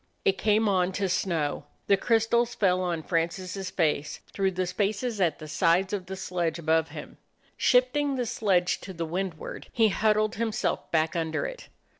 [0.25, 1.65] It came on to snow.
[1.85, 6.57] The crystals fell on Francis's face through the spaces at the sides of the sledge
[6.57, 7.19] above him.
[7.55, 11.69] Shifting the sledge to the windward, he huddled himself back under it.